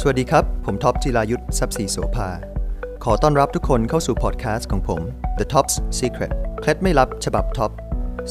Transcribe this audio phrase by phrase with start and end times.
[0.00, 2.28] สวัสดีครับ ผมท็อปจิรายุสทรัพย์ศรีโสภา
[3.04, 5.00] ขอต้อนรับทุกคนเข้าสู่พอดแคสต์ของผม
[5.38, 7.70] The Topp's Secret เคล็ดไม่ลับฉบับท็อป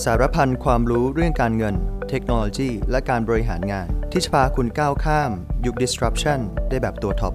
[0.04, 1.76] สารพันความรู้เรื่องการเงิน
[2.10, 5.32] เทคโนโลยี และการบริหารงาน ที่จะพาคุณก้าวข้าม
[5.66, 6.40] ยุค disruption
[6.70, 7.34] ได้แบบตัวท็อป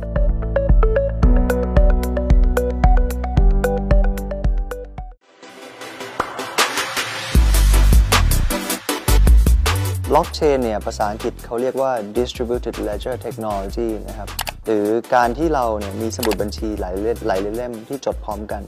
[10.13, 14.29] บล็อกเชนเนี่ยภาษาอังกฤษเขาเรียกว่า distributed ledger technology นะครับ
[14.67, 18.63] หรือการที่เราเนี่ยมีสมุดบัญชีหลายเล่มหลายเล่มที่จดพร้อมกัน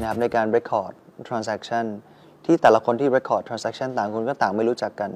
[0.00, 0.92] นะครับในการ record
[1.28, 1.84] transaction
[2.44, 5.10] ที่แต่ละคนที่ record transaction ต่างคนก็ต่างไม่รู้จักกัน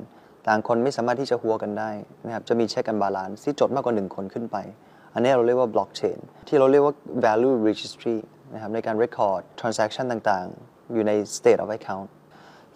[0.49, 1.91] ต่างคนไม่สามารถที่จะฮั้วกันได้
[2.27, 4.57] นะครับ จะมี check and balance ที่จดมากกว่า 1 คนขึ้นไป
[5.15, 8.17] อันนี้เราเรียกว่า blockchain ที่เราเรียกว่า value registry
[8.55, 12.09] นะครับในการ record transaction ต่างๆ อยู่ใน state of account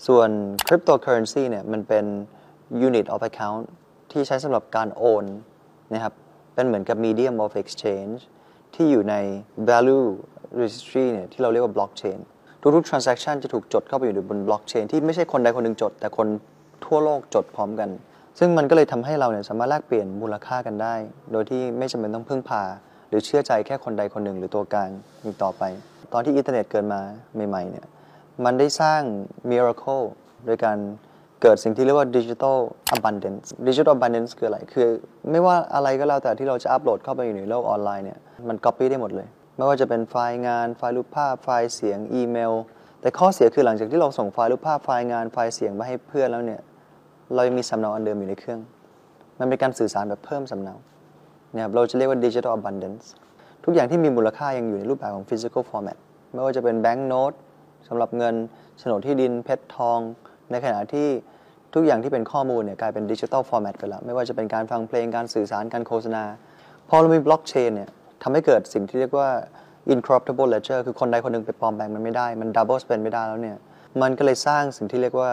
[0.06, 0.28] ส่วน
[0.66, 2.06] cryptocurrency เนี่ยมันเป็น
[2.86, 3.64] unit of account
[4.10, 5.24] ที่ใช้สำหรับการโอน
[5.92, 6.14] นะครับ
[6.54, 8.18] เป็นเหมือนกับ medium of exchange
[8.74, 9.14] ที่อยู่ใน
[9.70, 10.06] value
[10.60, 12.18] registry เนี่ยที่เราเรียกว่า blockchain
[12.76, 16.28] ทุกๆ transaction จะถูกจดเข้าไปอยู่ในบน blockchain ที่ไม่ใช่คนใดคนหนึ่งจด แต่คน
[16.86, 17.90] ทั่วโลกจดพร้อมกัน
[18.38, 20.94] ซึ่งมันก็เลยทำให้เราเนี่ยสามารถแลกเปลี่ยนมูลค่ากันได้
[21.32, 22.62] โดยที่ไม่จำเป็นต้องพึ่งพา
[23.08, 24.90] หรือเชื่อใจแค่คนใดคนหนึ่งหรือตัวกลาง
[25.24, 25.62] อีกต่อไป
[26.12, 27.00] ตอนที่อินเทอร์เน็ตเกิดมา
[27.48, 27.86] ใหม่ๆเนี่ย
[28.44, 29.02] มันได้สร้าง
[29.50, 30.04] miracle
[30.46, 30.78] โดยการ
[31.42, 32.56] เกิดสิ่งที่เรียกว่า digital
[32.96, 34.88] abundance digital abundance คืออะไร คือ
[35.30, 42.52] ไม่ว่าอะไรก็แล้วแต่ที่เราจะอัปโหลดเข้าไปอยู่ในโลกออนไลน์เนี่ย มัน copy ได้หมดเลย ไม่ว่าจะเป็นไฟล์งาน ไฟล์รูปภาพ ไฟล์เสียง อีเมล
[43.00, 46.60] แต่ข้อเสียคือหลังจากที่เราส่งไฟล์รูปภาพ ไฟล์งาน ไฟล์เสียงมาให้เพื่อนแล้วเนี่ย
[47.34, 48.60] เรายังมีสำเนาอันเดิมอยู่ในเครื่อง
[49.38, 50.74] มันเป็นการสื่อสารแบบเพิ่มสำเนา
[51.54, 53.04] เนี่ยเราจะเรียกว่า digital abundance
[53.64, 55.98] ทุกอย่างที่มีมูลค่ายังอยู่ในรูปแบบของ physical format
[56.32, 57.36] ไม่ว่าจะเป็น bank note
[57.88, 58.34] สำหรับเงิน
[58.78, 60.00] โฉนดที่ดินเพชรทอง
[60.52, 61.08] ในขณะที่
[61.74, 66.24] ทุกอย่างที่เป็นข้อมูลเนี่ยกลายเป็นดิจิทัลฟอร์แมตไปแล้ว ไม่ว่าจะเป็นการฟังเพลงการสื่อสารการโฆษณา
[66.88, 67.90] พอเรามีบล็อกเชนเนี่ย
[68.22, 69.28] ทำให้เกิดสิ่งที่เรียกว่า
[69.94, 73.56] incorruptible ledger คือคนใดคนหนึ่งไปปลอมแปลงมันไม่ได้ มัน double spend ไม่ได้แล้วเนี่ย
[74.02, 75.32] มันก็เลยสร้างสิ่งที่เรียกว่า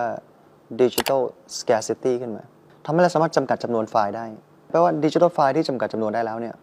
[0.82, 1.22] digital
[1.58, 2.44] scarcity ขึ้นมา
[2.86, 4.26] ทำให้เราสามารถจำกัดจำนวนไฟล์ได้
[4.72, 6.56] แปลว่า digital file ที่จำกัดจำนวนได้แล้วเนี่ย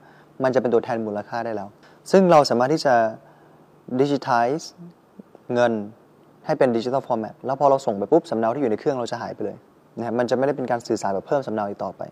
[0.43, 1.69] มันจะเป็นตัวแทนมูลค่าได้แล้ว
[2.11, 2.95] ซึ่งเราสามารถที่จะ
[4.01, 4.65] digitize
[5.55, 5.73] เงิน
[6.47, 9.57] ให้เป็น digital format แล้วพอเราส่งไปปุ๊บสำเนาที่อยู่ในเครื่องเราจะหายไปเลย
[9.99, 12.03] นะครับมันจะไม่ได้เป็นการสื่อสารแบบเพิ่มสำเนาอีกต่อไป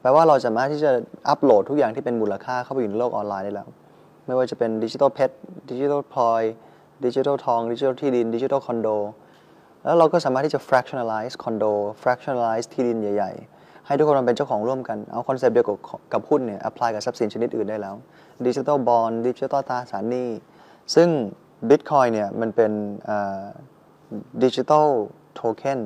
[0.00, 0.90] แปลว่าเราสามารถที่จะ
[1.28, 3.68] อัปโหลดทุกอย่างที่เป็นมูลค่าเข้าไปอยู่ในโลกออนไลน์ได้แล้ว
[4.26, 5.34] ไม่ว่าจะเป็นดิจิทัลเพชร
[5.70, 6.42] ดิจิทัลพลอย
[7.04, 8.88] ดิจิทัลทองดิจิทัลที่ดินดิจิทัลคอนโด
[9.84, 11.64] แล้วเราก็สามารถที่จะ fractionalize คอนโด
[12.02, 15.76] fractionalize ที่ดินใหญ่ ๆ ให้ทุกคนมาเป็นเจ้าของร่วมกัน เอาคอนเซปต์เดียวกับ
[16.12, 17.94] กับหุ้นเนี่ย apply กับทรัพย์สินชนิดอื่นได้แล้ว
[18.46, 20.30] digital bond ดิจิทัลตราสารหนี้
[20.94, 21.08] ซึ่ง
[21.68, 22.72] Bitcoin เนี่ยมันเป็น
[24.44, 24.88] ดิจิทัล
[25.34, 25.80] โทเค็น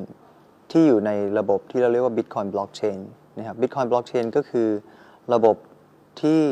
[0.71, 2.99] ที่อยู่ในระบบที่เราเรียกว่า Bitcoin Blockchain
[3.39, 4.69] นะครับ Bitcoin Blockchain ก็คือ
[5.35, 5.57] ระบบ
[6.21, 6.43] ที่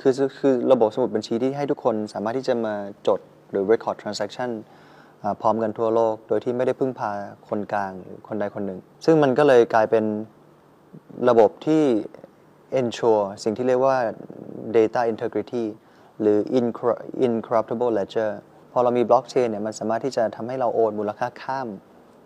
[0.00, 2.74] คือคือระบบสมุดบัญชีที่ให้ทุกคนสามารถที่จะมา
[3.06, 3.20] จด
[3.50, 4.50] หรือ record transaction
[5.40, 7.10] พร้อมกันทั่วโลก โดยที่ไม่ได้พึ่งพา
[7.48, 10.04] คนกลางหรือคนใดคนหนึ่ง ซึ่งมันก็เลยกลายเป็น
[11.28, 11.84] ระบบที่
[12.80, 13.96] ensure สิ่งที่เรียกว่า
[14.76, 15.64] data integrity
[16.20, 16.38] หรือ
[17.26, 18.30] incorruptible ledger
[18.72, 21.68] พอเรามีบล็อกเชนเนี่ยมันสามารถที่จะทำให้เราโอนมูลค่าข้าม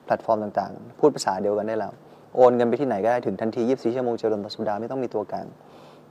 [0.05, 1.93] แพลตฟอร์มต่างๆ พูดภาษาเดียวกันได้แล้ว
[2.37, 5.47] โอนเงินไปที่ไหนก็ได้ถึงทันที 24 ชั่วโมงเจริญต่อสัปดาห์ไม่ต้องมีตัวกลาง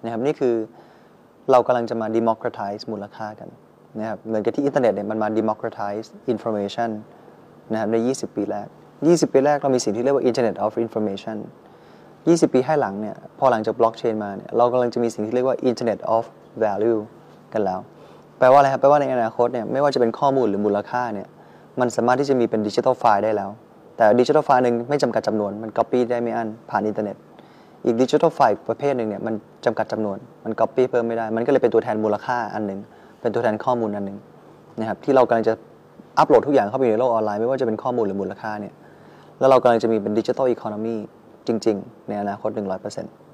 [0.03, 0.55] นะครับนี่คือ
[1.51, 3.49] เรากำลังจะมา democratize มูลค่ากัน
[3.99, 6.89] นะครับเหมือนกับที่อินเทอร์เน็ตเนี่ยมันมา democratize information
[7.71, 8.67] นะครับใน 20 ปีแรก
[8.99, 11.37] 20 ปีแรกเรามีสิ่งที่เรียกว่า Internet of Information
[11.95, 16.23] 20 ปีให้หลังเนี่ยพอหลังจากบล็อกเชนมาเนี่ยเรากำลังจะมีสิ่งที่เรียกว่า Internet of
[16.63, 16.99] Value
[17.53, 17.79] กันแล้ว
[18.41, 21.27] แปลว่าอะไรครับ แปลว่าในอนาคตเนี่ยไม่ว่าจะเป็นข้อมูลหรือมูลค่าเนี่ย
[21.79, 23.49] มันสามารถที่จะมีเป็น digital file ได้แล้ว
[23.97, 27.15] แต่ digital file หนึ่งไม่จำกัดจำนวนมัน Copy ได้ไม่อั้นผ่านอินเทอร์เน็ต
[27.85, 29.33] อีกดิจิทัลไฟล์ประเภทหนึ่งเนี่ยมัน
[29.65, 32.79] จำกัดจำนวนมัน Copy เพิ่มไม่ได้ มันก็เลยเป็นตัวแทนมูลค่าอันหนึ่ง
[33.21, 34.17] เป็นตัวแทนข้อมูลอันหนึ่ง
[34.79, 35.53] นะครับที่เรากำลังจะ
[36.19, 38.73] อัปโหลดทุกอย่างเข้าไปในโลกออนไลน์ไม่ว่าจะเป็นข้อมูลหรือมูลค่าเนี่ย
[39.39, 40.95] แล้วเรากำลังจะมีเป็นดิจิทัลอีโคโนมี
[41.47, 43.30] จริง ๆ ในอนาคต 100%